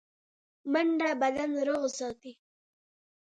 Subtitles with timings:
[0.71, 2.33] منډه بدن روغ ساتي